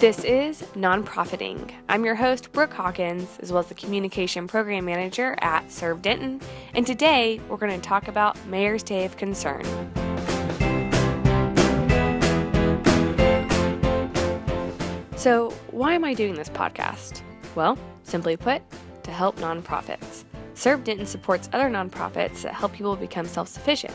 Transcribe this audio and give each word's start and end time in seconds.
This 0.00 0.24
is 0.24 0.62
Nonprofiting. 0.72 1.74
I'm 1.90 2.06
your 2.06 2.14
host, 2.14 2.52
Brooke 2.52 2.72
Hawkins, 2.72 3.38
as 3.40 3.52
well 3.52 3.60
as 3.60 3.66
the 3.66 3.74
Communication 3.74 4.48
Program 4.48 4.86
Manager 4.86 5.36
at 5.42 5.70
Serve 5.70 6.00
Denton, 6.00 6.40
and 6.72 6.86
today 6.86 7.38
we're 7.50 7.58
going 7.58 7.78
to 7.78 7.86
talk 7.86 8.08
about 8.08 8.42
Mayor's 8.46 8.82
Day 8.82 9.04
of 9.04 9.18
Concern. 9.18 9.62
So, 15.16 15.50
why 15.70 15.92
am 15.92 16.06
I 16.06 16.14
doing 16.14 16.34
this 16.34 16.48
podcast? 16.48 17.20
Well, 17.54 17.76
simply 18.02 18.38
put, 18.38 18.62
to 19.02 19.10
help 19.10 19.36
nonprofits. 19.36 20.24
Serve 20.54 20.82
Denton 20.82 21.04
supports 21.04 21.50
other 21.52 21.68
nonprofits 21.68 22.40
that 22.40 22.54
help 22.54 22.72
people 22.72 22.96
become 22.96 23.26
self 23.26 23.48
sufficient. 23.48 23.92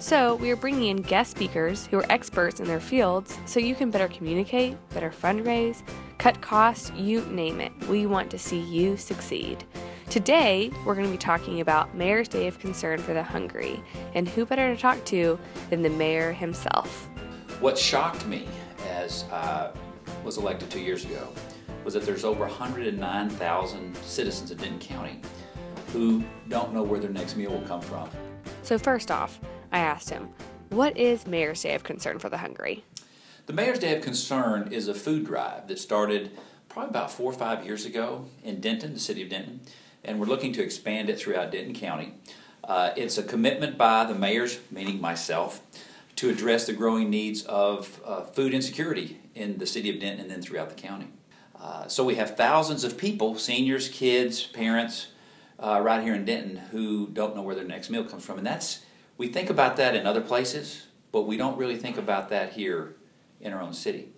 So, 0.00 0.34
we 0.34 0.50
are 0.50 0.56
bringing 0.56 0.88
in 0.88 0.98
guest 0.98 1.30
speakers 1.30 1.86
who 1.86 1.98
are 1.98 2.12
experts 2.12 2.60
in 2.60 2.66
their 2.66 2.80
fields 2.80 3.38
so 3.46 3.58
you 3.60 3.74
can 3.74 3.90
better 3.90 4.08
communicate, 4.08 4.76
better 4.90 5.10
fundraise, 5.10 5.82
cut 6.18 6.40
costs, 6.42 6.90
you 6.96 7.24
name 7.26 7.60
it. 7.60 7.72
We 7.88 8.04
want 8.04 8.30
to 8.32 8.38
see 8.38 8.58
you 8.58 8.96
succeed. 8.96 9.64
Today, 10.10 10.70
we're 10.84 10.94
going 10.94 11.06
to 11.06 11.12
be 11.12 11.16
talking 11.16 11.60
about 11.60 11.94
Mayor's 11.94 12.28
Day 12.28 12.48
of 12.48 12.58
Concern 12.58 12.98
for 13.00 13.14
the 13.14 13.22
Hungry, 13.22 13.82
and 14.14 14.28
who 14.28 14.44
better 14.44 14.74
to 14.74 14.80
talk 14.80 15.02
to 15.06 15.38
than 15.70 15.80
the 15.80 15.90
mayor 15.90 16.32
himself? 16.32 17.08
What 17.60 17.78
shocked 17.78 18.26
me 18.26 18.46
as 18.90 19.24
I 19.32 19.70
was 20.22 20.36
elected 20.36 20.70
two 20.70 20.80
years 20.80 21.04
ago 21.04 21.28
was 21.84 21.94
that 21.94 22.04
there's 22.04 22.24
over 22.24 22.46
109,000 22.46 23.96
citizens 23.98 24.50
in 24.50 24.58
Denton 24.58 24.78
County 24.80 25.20
who 25.92 26.22
don't 26.48 26.74
know 26.74 26.82
where 26.82 27.00
their 27.00 27.10
next 27.10 27.36
meal 27.36 27.52
will 27.52 27.66
come 27.66 27.80
from. 27.80 28.08
So, 28.62 28.78
first 28.78 29.10
off, 29.10 29.40
I 29.74 29.78
asked 29.78 30.10
him, 30.10 30.28
What 30.68 30.96
is 30.96 31.26
Mayor's 31.26 31.62
Day 31.62 31.74
of 31.74 31.82
Concern 31.82 32.20
for 32.20 32.28
the 32.28 32.38
Hungry? 32.38 32.84
The 33.46 33.52
Mayor's 33.52 33.80
Day 33.80 33.96
of 33.96 34.04
Concern 34.04 34.68
is 34.70 34.86
a 34.86 34.94
food 34.94 35.26
drive 35.26 35.66
that 35.66 35.80
started 35.80 36.30
probably 36.68 36.90
about 36.90 37.10
four 37.10 37.32
or 37.32 37.34
five 37.34 37.66
years 37.66 37.84
ago 37.84 38.26
in 38.44 38.60
Denton, 38.60 38.94
the 38.94 39.00
city 39.00 39.20
of 39.20 39.30
Denton, 39.30 39.62
and 40.04 40.20
we're 40.20 40.26
looking 40.26 40.52
to 40.52 40.62
expand 40.62 41.10
it 41.10 41.18
throughout 41.18 41.50
Denton 41.50 41.74
County. 41.74 42.14
Uh, 42.62 42.90
it's 42.96 43.18
a 43.18 43.24
commitment 43.24 43.76
by 43.76 44.04
the 44.04 44.14
mayors, 44.14 44.60
meaning 44.70 45.00
myself, 45.00 45.60
to 46.14 46.30
address 46.30 46.66
the 46.66 46.72
growing 46.72 47.10
needs 47.10 47.42
of 47.42 48.00
uh, 48.04 48.20
food 48.26 48.54
insecurity 48.54 49.18
in 49.34 49.58
the 49.58 49.66
city 49.66 49.90
of 49.90 49.98
Denton 49.98 50.20
and 50.20 50.30
then 50.30 50.40
throughout 50.40 50.68
the 50.68 50.80
county. 50.80 51.08
Uh, 51.60 51.88
so 51.88 52.04
we 52.04 52.14
have 52.14 52.36
thousands 52.36 52.84
of 52.84 52.96
people, 52.96 53.36
seniors, 53.40 53.88
kids, 53.88 54.46
parents, 54.46 55.08
uh, 55.58 55.80
right 55.82 56.04
here 56.04 56.14
in 56.14 56.24
Denton 56.24 56.58
who 56.70 57.08
don't 57.08 57.34
know 57.34 57.42
where 57.42 57.56
their 57.56 57.64
next 57.64 57.90
meal 57.90 58.04
comes 58.04 58.24
from, 58.24 58.38
and 58.38 58.46
that's 58.46 58.84
we 59.16 59.28
think 59.28 59.50
about 59.50 59.76
that 59.76 59.94
in 59.94 60.06
other 60.06 60.20
places, 60.20 60.86
but 61.12 61.22
we 61.22 61.36
don't 61.36 61.56
really 61.56 61.76
think 61.76 61.96
about 61.96 62.28
that 62.30 62.52
here 62.52 62.96
in 63.40 63.52
our 63.52 63.60
own 63.60 63.72
city. 63.72 64.08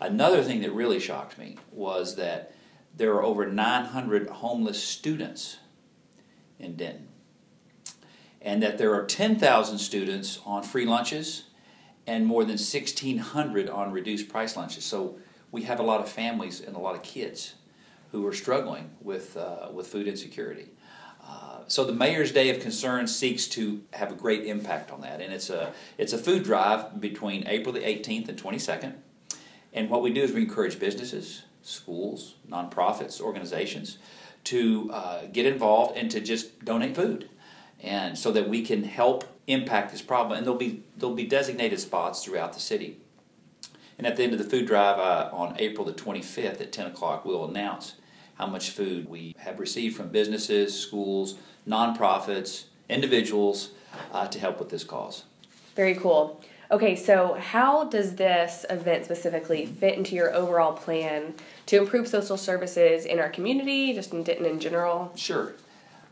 Another 0.00 0.42
thing 0.42 0.62
that 0.62 0.72
really 0.72 0.98
shocked 0.98 1.38
me 1.38 1.56
was 1.70 2.16
that 2.16 2.54
there 2.96 3.14
are 3.14 3.22
over 3.22 3.46
900 3.46 4.28
homeless 4.28 4.82
students 4.82 5.58
in 6.58 6.76
Denton, 6.76 7.08
and 8.40 8.62
that 8.62 8.78
there 8.78 8.94
are 8.94 9.06
10,000 9.06 9.78
students 9.78 10.40
on 10.44 10.62
free 10.62 10.84
lunches 10.84 11.44
and 12.06 12.26
more 12.26 12.42
than 12.42 12.58
1,600 12.58 13.70
on 13.70 13.92
reduced 13.92 14.28
price 14.28 14.56
lunches. 14.56 14.84
So 14.84 15.18
we 15.52 15.62
have 15.62 15.78
a 15.78 15.84
lot 15.84 16.00
of 16.00 16.08
families 16.08 16.60
and 16.60 16.74
a 16.74 16.80
lot 16.80 16.96
of 16.96 17.02
kids 17.02 17.54
who 18.10 18.26
are 18.26 18.32
struggling 18.32 18.90
with, 19.00 19.36
uh, 19.36 19.68
with 19.72 19.86
food 19.86 20.08
insecurity. 20.08 20.70
So 21.72 21.84
the 21.84 21.94
Mayor's 21.94 22.32
Day 22.32 22.50
of 22.50 22.60
Concern 22.60 23.06
seeks 23.06 23.46
to 23.48 23.82
have 23.94 24.12
a 24.12 24.14
great 24.14 24.44
impact 24.44 24.90
on 24.90 25.00
that, 25.00 25.22
and 25.22 25.32
it's 25.32 25.48
a 25.48 25.72
it's 25.96 26.12
a 26.12 26.18
food 26.18 26.44
drive 26.44 27.00
between 27.00 27.48
April 27.48 27.72
the 27.72 27.80
18th 27.80 28.28
and 28.28 28.38
22nd. 28.38 28.92
And 29.72 29.88
what 29.88 30.02
we 30.02 30.12
do 30.12 30.20
is 30.20 30.32
we 30.32 30.42
encourage 30.42 30.78
businesses, 30.78 31.44
schools, 31.62 32.34
nonprofits, 32.46 33.22
organizations 33.22 33.96
to 34.44 34.90
uh, 34.92 35.22
get 35.32 35.46
involved 35.46 35.96
and 35.96 36.10
to 36.10 36.20
just 36.20 36.62
donate 36.62 36.94
food, 36.94 37.30
and 37.82 38.18
so 38.18 38.30
that 38.32 38.50
we 38.50 38.60
can 38.60 38.84
help 38.84 39.24
impact 39.46 39.92
this 39.92 40.02
problem. 40.02 40.36
And 40.36 40.46
there'll 40.46 40.58
be 40.58 40.82
there'll 40.94 41.16
be 41.16 41.26
designated 41.26 41.80
spots 41.80 42.22
throughout 42.22 42.52
the 42.52 42.60
city. 42.60 42.98
And 43.96 44.06
at 44.06 44.16
the 44.16 44.24
end 44.24 44.34
of 44.34 44.38
the 44.38 44.44
food 44.44 44.66
drive 44.66 44.98
uh, 44.98 45.30
on 45.32 45.56
April 45.58 45.86
the 45.86 45.94
25th 45.94 46.60
at 46.60 46.70
10 46.70 46.88
o'clock, 46.88 47.24
we'll 47.24 47.48
announce 47.48 47.94
how 48.42 48.48
much 48.48 48.70
food 48.70 49.08
we 49.08 49.36
have 49.38 49.60
received 49.60 49.96
from 49.96 50.08
businesses, 50.08 50.76
schools, 50.76 51.36
nonprofits, 51.68 52.64
individuals 52.88 53.70
uh, 54.12 54.26
to 54.26 54.40
help 54.40 54.58
with 54.58 54.68
this 54.68 54.82
cause. 54.82 55.22
Very 55.76 55.94
cool. 55.94 56.42
Okay, 56.72 56.96
so 56.96 57.34
how 57.34 57.84
does 57.84 58.16
this 58.16 58.66
event 58.68 59.04
specifically 59.04 59.64
fit 59.64 59.96
into 59.96 60.16
your 60.16 60.34
overall 60.34 60.72
plan 60.72 61.34
to 61.66 61.76
improve 61.76 62.08
social 62.08 62.36
services 62.36 63.04
in 63.04 63.20
our 63.20 63.28
community, 63.28 63.92
just 63.92 64.12
in 64.12 64.24
Denton 64.24 64.46
in 64.46 64.58
general? 64.58 65.12
Sure. 65.14 65.52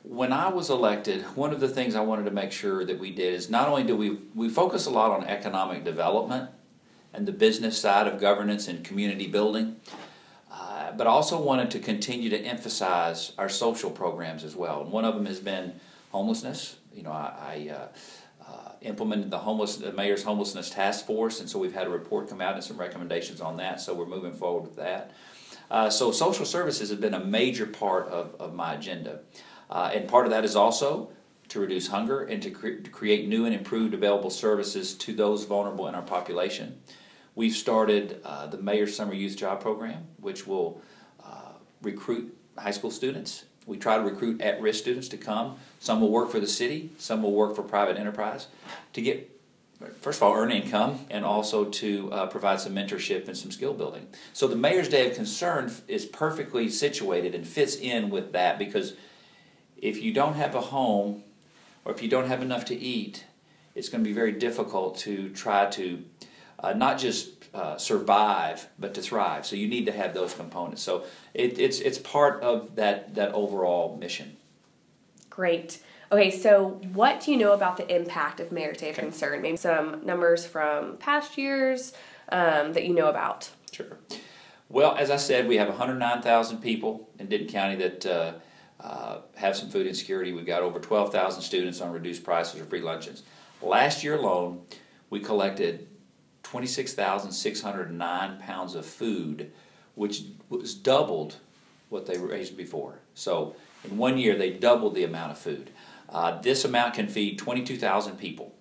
When 0.04 0.32
I 0.32 0.50
was 0.50 0.70
elected, 0.70 1.22
one 1.34 1.52
of 1.52 1.58
the 1.58 1.68
things 1.68 1.96
I 1.96 2.00
wanted 2.00 2.26
to 2.26 2.30
make 2.30 2.52
sure 2.52 2.84
that 2.84 3.00
we 3.00 3.10
did 3.10 3.34
is 3.34 3.50
not 3.50 3.66
only 3.66 3.82
do 3.82 3.96
we 3.96 4.18
we 4.36 4.48
focus 4.48 4.86
a 4.86 4.90
lot 4.90 5.10
on 5.10 5.24
economic 5.24 5.82
development 5.82 6.50
and 7.12 7.26
the 7.26 7.32
business 7.32 7.76
side 7.76 8.06
of 8.06 8.20
governance 8.20 8.68
and 8.68 8.84
community 8.84 9.26
building, 9.26 9.80
but 10.96 11.06
also 11.06 11.40
wanted 11.40 11.70
to 11.72 11.78
continue 11.78 12.30
to 12.30 12.38
emphasize 12.38 13.32
our 13.38 13.48
social 13.48 13.90
programs 13.90 14.44
as 14.44 14.56
well. 14.56 14.82
And 14.82 14.92
one 14.92 15.04
of 15.04 15.14
them 15.14 15.26
has 15.26 15.40
been 15.40 15.80
homelessness. 16.10 16.76
You 16.94 17.02
know, 17.02 17.12
I, 17.12 17.68
I 17.68 17.74
uh, 17.74 17.88
uh, 18.50 18.72
implemented 18.82 19.30
the 19.30 19.38
homeless, 19.38 19.76
the 19.76 19.92
mayor's 19.92 20.22
homelessness 20.22 20.70
task 20.70 21.06
force, 21.06 21.40
and 21.40 21.48
so 21.48 21.58
we've 21.58 21.74
had 21.74 21.86
a 21.86 21.90
report 21.90 22.28
come 22.28 22.40
out 22.40 22.54
and 22.54 22.64
some 22.64 22.78
recommendations 22.78 23.40
on 23.40 23.56
that. 23.58 23.80
So 23.80 23.94
we're 23.94 24.06
moving 24.06 24.32
forward 24.32 24.62
with 24.62 24.76
that. 24.76 25.12
Uh, 25.70 25.88
so 25.88 26.10
social 26.10 26.44
services 26.44 26.90
have 26.90 27.00
been 27.00 27.14
a 27.14 27.24
major 27.24 27.66
part 27.66 28.08
of, 28.08 28.34
of 28.40 28.54
my 28.54 28.74
agenda, 28.74 29.20
uh, 29.70 29.90
and 29.94 30.08
part 30.08 30.26
of 30.26 30.32
that 30.32 30.44
is 30.44 30.56
also 30.56 31.10
to 31.48 31.60
reduce 31.60 31.88
hunger 31.88 32.22
and 32.22 32.42
to, 32.42 32.50
cre- 32.50 32.80
to 32.82 32.90
create 32.90 33.28
new 33.28 33.44
and 33.44 33.54
improved 33.54 33.92
available 33.92 34.30
services 34.30 34.94
to 34.94 35.12
those 35.12 35.44
vulnerable 35.44 35.86
in 35.86 35.94
our 35.94 36.02
population. 36.02 36.80
We've 37.34 37.54
started 37.54 38.20
uh, 38.24 38.46
the 38.46 38.58
Mayor's 38.58 38.96
Summer 38.96 39.14
Youth 39.14 39.36
Job 39.36 39.60
Program, 39.60 40.06
which 40.20 40.46
will 40.46 40.80
uh, 41.24 41.52
recruit 41.80 42.36
high 42.58 42.72
school 42.72 42.90
students. 42.90 43.44
We 43.66 43.76
try 43.76 43.96
to 43.96 44.02
recruit 44.02 44.40
at 44.40 44.60
risk 44.60 44.80
students 44.80 45.08
to 45.08 45.16
come. 45.16 45.56
Some 45.78 46.00
will 46.00 46.10
work 46.10 46.30
for 46.30 46.40
the 46.40 46.46
city, 46.46 46.90
some 46.98 47.22
will 47.22 47.32
work 47.32 47.54
for 47.54 47.62
private 47.62 47.96
enterprise 47.96 48.48
to 48.94 49.02
get, 49.02 49.30
first 50.00 50.18
of 50.18 50.24
all, 50.24 50.34
earn 50.34 50.50
income 50.50 51.06
and 51.08 51.24
also 51.24 51.66
to 51.66 52.12
uh, 52.12 52.26
provide 52.26 52.60
some 52.60 52.74
mentorship 52.74 53.28
and 53.28 53.36
some 53.36 53.52
skill 53.52 53.74
building. 53.74 54.08
So 54.32 54.48
the 54.48 54.56
Mayor's 54.56 54.88
Day 54.88 55.08
of 55.08 55.14
Concern 55.14 55.70
is 55.86 56.06
perfectly 56.06 56.68
situated 56.68 57.34
and 57.34 57.46
fits 57.46 57.76
in 57.76 58.10
with 58.10 58.32
that 58.32 58.58
because 58.58 58.94
if 59.76 60.02
you 60.02 60.12
don't 60.12 60.34
have 60.34 60.54
a 60.54 60.60
home 60.60 61.22
or 61.84 61.92
if 61.92 62.02
you 62.02 62.08
don't 62.08 62.26
have 62.26 62.42
enough 62.42 62.64
to 62.66 62.74
eat, 62.74 63.24
it's 63.74 63.88
going 63.88 64.02
to 64.02 64.08
be 64.08 64.14
very 64.14 64.32
difficult 64.32 64.98
to 64.98 65.28
try 65.30 65.66
to 65.66 66.02
uh, 66.60 66.72
not 66.72 66.98
just 66.98 67.30
uh, 67.54 67.76
survive, 67.76 68.68
but 68.78 68.94
to 68.94 69.02
thrive. 69.02 69.44
So 69.46 69.56
you 69.56 69.66
need 69.66 69.86
to 69.86 69.92
have 69.92 70.14
those 70.14 70.34
components. 70.34 70.82
So 70.82 71.04
it, 71.34 71.58
it's 71.58 71.80
it's 71.80 71.98
part 71.98 72.42
of 72.42 72.76
that 72.76 73.14
that 73.14 73.32
overall 73.32 73.96
mission. 73.96 74.36
Great. 75.28 75.80
Okay, 76.12 76.30
so 76.30 76.80
what 76.92 77.20
do 77.20 77.30
you 77.30 77.36
know 77.36 77.52
about 77.52 77.76
the 77.76 77.94
impact 77.94 78.40
of 78.40 78.50
Mayor's 78.50 78.78
Day 78.78 78.90
of 78.90 78.96
okay. 78.96 79.02
Concern? 79.02 79.42
Maybe 79.42 79.56
some 79.56 80.04
numbers 80.04 80.44
from 80.44 80.96
past 80.96 81.38
years 81.38 81.92
um, 82.30 82.72
that 82.72 82.84
you 82.84 82.94
know 82.94 83.08
about. 83.08 83.48
Sure. 83.70 83.96
Well, 84.68 84.96
as 84.96 85.10
I 85.10 85.16
said, 85.16 85.46
we 85.46 85.56
have 85.56 85.68
109,000 85.68 86.58
people 86.58 87.08
in 87.18 87.28
Denton 87.28 87.48
County 87.48 87.76
that 87.76 88.06
uh, 88.06 88.32
uh, 88.80 89.18
have 89.36 89.56
some 89.56 89.68
food 89.68 89.86
insecurity. 89.86 90.32
We've 90.32 90.46
got 90.46 90.62
over 90.62 90.80
12,000 90.80 91.42
students 91.42 91.80
on 91.80 91.92
reduced 91.92 92.24
prices 92.24 92.60
or 92.60 92.64
free 92.64 92.80
lunches. 92.80 93.22
Last 93.62 94.02
year 94.02 94.16
alone, 94.16 94.62
we 95.10 95.20
collected 95.20 95.88
26,609 96.50 98.38
pounds 98.40 98.74
of 98.74 98.84
food, 98.84 99.52
which 99.94 100.24
was 100.48 100.74
doubled 100.74 101.36
what 101.90 102.06
they 102.06 102.18
raised 102.18 102.56
before. 102.56 102.98
So 103.14 103.54
in 103.84 103.96
one 103.96 104.18
year, 104.18 104.36
they 104.36 104.50
doubled 104.50 104.96
the 104.96 105.04
amount 105.04 105.30
of 105.30 105.38
food. 105.38 105.70
Uh, 106.08 106.40
this 106.40 106.64
amount 106.64 106.94
can 106.94 107.06
feed 107.06 107.38
22,000 107.38 108.16
people. 108.18 108.52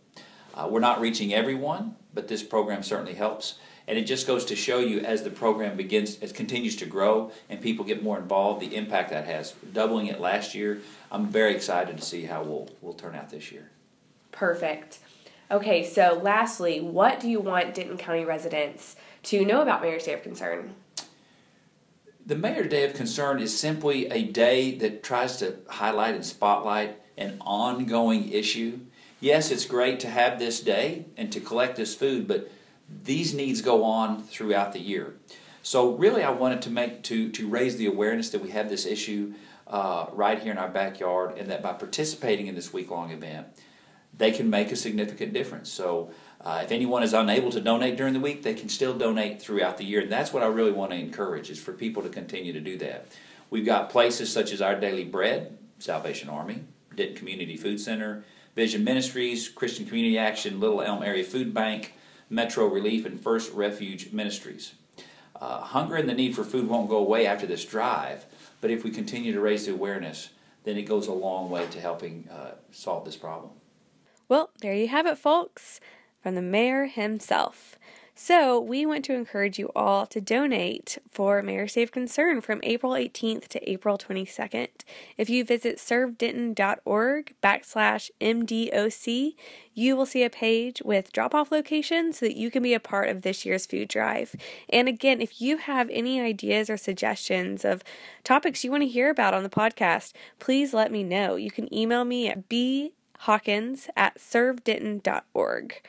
Uh, 0.54 0.68
we're 0.70 0.80
not 0.80 1.02
reaching 1.02 1.34
everyone, 1.34 1.96
but 2.14 2.28
this 2.28 2.44
program 2.44 2.84
certainly 2.84 3.16
helps. 3.16 3.56
And 3.88 3.98
it 3.98 4.04
just 4.04 4.28
goes 4.28 4.46
to 4.46 4.56
show 4.56 4.78
you 4.78 5.00
as 5.00 5.24
the 5.24 5.32
program 5.32 5.76
begins, 5.76 6.20
as 6.20 6.32
continues 6.32 6.76
to 6.76 6.86
grow 6.86 7.32
and 7.50 7.60
people 7.60 7.84
get 7.84 8.04
more 8.04 8.20
involved, 8.20 8.62
the 8.62 8.76
impact 8.76 9.10
that 9.10 9.26
has. 9.26 9.54
Doubling 9.74 10.06
it 10.06 10.20
last 10.20 10.54
year, 10.54 10.80
I'm 11.12 11.26
very 11.28 11.56
excited 11.56 11.98
to 11.98 12.04
see 12.04 12.26
how 12.26 12.44
we'll, 12.44 12.70
we'll 12.82 12.94
turn 12.94 13.16
out 13.16 13.32
this 13.32 13.52
year. 13.52 13.72
Perfect. 14.32 15.00
Okay, 15.52 15.84
so 15.84 16.20
lastly, 16.22 16.80
what 16.80 17.20
do 17.20 17.28
you 17.28 17.40
want 17.40 17.74
Denton 17.74 17.98
County 17.98 18.24
residents 18.24 18.96
to 19.24 19.44
know 19.44 19.62
about 19.62 19.82
Mayor's 19.82 20.04
Day 20.04 20.14
of 20.14 20.22
Concern? 20.22 20.76
The 22.24 22.36
Mayor's 22.36 22.70
Day 22.70 22.84
of 22.84 22.94
Concern 22.94 23.40
is 23.40 23.58
simply 23.58 24.06
a 24.12 24.22
day 24.22 24.78
that 24.78 25.02
tries 25.02 25.38
to 25.38 25.56
highlight 25.68 26.14
and 26.14 26.24
spotlight 26.24 27.02
an 27.18 27.38
ongoing 27.42 28.32
issue. 28.32 28.80
Yes, 29.20 29.50
it's 29.50 29.66
great 29.66 30.00
to 30.02 30.08
have 30.08 30.38
this 30.38 30.62
day 30.62 31.06
and 31.18 31.32
to 31.32 31.40
collect 31.40 31.78
this 31.78 31.96
food, 31.96 32.28
but 32.28 32.52
these 33.04 33.34
needs 33.34 33.62
go 33.62 33.84
on 33.84 34.22
throughout 34.22 34.74
the 34.74 34.80
year. 34.80 35.16
So 35.64 35.96
really, 35.96 36.22
I 36.22 36.30
wanted 36.30 36.62
to 36.64 36.70
make 36.70 37.02
to 37.04 37.32
to 37.32 37.48
raise 37.48 37.78
the 37.78 37.88
awareness 37.88 38.30
that 38.30 38.42
we 38.42 38.52
have 38.52 38.70
this 38.70 38.86
issue 38.86 39.34
uh, 39.66 40.06
right 40.14 40.40
here 40.40 40.52
in 40.52 40.60
our 40.60 40.70
backyard, 40.70 41.38
and 41.40 41.50
that 41.50 41.64
by 41.64 41.74
participating 41.74 42.46
in 42.46 42.54
this 42.54 42.72
week 42.72 42.92
long 42.92 43.10
event, 43.10 43.48
they 44.18 44.32
can 44.32 44.50
make 44.50 44.72
a 44.72 44.76
significant 44.76 45.34
difference. 45.34 45.70
So. 45.70 46.12
Uh, 46.42 46.62
if 46.64 46.72
anyone 46.72 47.04
is 47.04 47.14
unable 47.14 47.52
to 47.52 47.60
donate 47.60 47.98
during 47.98 48.14
the 48.14 48.20
week, 48.22 48.44
they 48.44 48.54
can 48.54 48.70
still 48.70 48.98
donate 48.98 49.42
throughout 49.42 49.78
the 49.78 49.84
year, 49.84 50.00
and 50.00 50.10
that's 50.10 50.32
what 50.32 50.42
I 50.42 50.46
really 50.46 50.72
want 50.72 50.92
to 50.92 50.98
encourage 50.98 51.50
is 51.50 51.60
for 51.60 51.74
people 51.74 52.02
to 52.02 52.08
continue 52.08 52.54
to 52.54 52.62
do 52.62 52.78
that. 52.78 53.08
We've 53.50 53.66
got 53.66 53.90
places 53.90 54.32
such 54.32 54.54
as 54.54 54.62
Our 54.62 54.80
Daily 54.80 55.04
Bread, 55.04 55.58
Salvation 55.80 56.30
Army, 56.30 56.64
Denton 56.96 57.18
Community 57.18 57.58
Food 57.58 57.80
Center, 57.80 58.24
Vision 58.56 58.84
Ministries, 58.84 59.50
Christian 59.50 59.86
Community 59.86 60.18
Action, 60.18 60.60
Little 60.60 60.82
Elm 60.82 61.04
Area 61.04 61.24
Food 61.24 61.54
Bank, 61.54 61.94
Metro 62.30 62.68
Relief, 62.68 63.06
and 63.06 63.20
First 63.20 63.52
Refuge 63.54 64.12
Ministries. 64.14 64.74
Uh, 65.40 65.62
hunger 65.62 65.96
and 65.96 66.08
the 66.08 66.14
need 66.14 66.36
for 66.36 66.44
food 66.44 66.68
won't 66.68 66.90
go 66.90 66.98
away 66.98 67.26
after 67.26 67.48
this 67.48 67.66
drive, 67.66 68.26
but 68.62 68.70
if 68.70 68.84
we 68.84 68.92
continue 68.92 69.32
to 69.32 69.40
raise 69.40 69.66
the 69.66 69.74
awareness, 69.74 70.30
then 70.64 70.78
it 70.78 70.84
goes 70.84 71.08
a 71.08 71.14
long 71.14 71.50
way 71.50 71.66
to 71.68 71.80
helping 71.80 72.28
uh, 72.30 72.52
solve 72.72 73.06
this 73.06 73.16
problem. 73.16 73.52
Well, 74.30 74.52
there 74.62 74.76
you 74.76 74.88
have 74.90 75.08
it, 75.08 75.18
folks, 75.18 75.80
from 76.22 76.36
the 76.36 76.42
mayor 76.44 76.86
himself. 76.86 77.80
So, 78.14 78.60
we 78.60 78.86
want 78.86 79.06
to 79.06 79.16
encourage 79.16 79.58
you 79.58 79.72
all 79.76 80.06
to 80.06 80.22
donate 80.22 81.00
for 81.10 81.42
Mayor's 81.42 81.74
Day 81.74 81.84
of 81.84 81.92
Concern 81.92 82.42
from 82.42 82.60
April 82.62 82.92
18th 82.92 83.48
to 83.48 83.70
April 83.70 83.98
22nd. 83.98 84.68
If 85.18 85.32
you 85.32 85.44
visit 85.44 85.78
servedenton.org 85.78 87.34
backslash 87.42 88.12
MDOC, 88.22 89.36
you 89.74 89.96
will 89.96 90.06
see 90.06 90.24
a 90.24 90.30
page 90.30 90.82
with 90.86 91.12
drop 91.12 91.34
off 91.34 91.52
locations 91.52 92.20
so 92.20 92.28
that 92.28 92.38
you 92.38 92.52
can 92.52 92.62
be 92.62 92.76
a 92.76 92.80
part 92.80 93.10
of 93.10 93.24
this 93.24 93.46
year's 93.46 93.66
food 93.66 93.88
drive. 93.88 94.36
And 94.70 94.88
again, 94.88 95.22
if 95.22 95.42
you 95.42 95.58
have 95.58 95.90
any 95.90 96.22
ideas 96.22 96.70
or 96.70 96.78
suggestions 96.78 97.66
of 97.66 97.84
topics 98.24 98.64
you 98.64 98.70
want 98.70 98.84
to 98.84 98.88
hear 98.88 99.10
about 99.10 99.34
on 99.34 99.42
the 99.42 99.50
podcast, 99.50 100.12
please 100.38 100.72
let 100.72 100.92
me 100.92 101.04
know. 101.04 101.36
You 101.36 101.50
can 101.50 101.74
email 101.74 102.04
me 102.06 102.28
at 102.28 102.48
bhawkins 103.20 103.90
at 103.96 104.18
servedenton.org. 104.18 105.82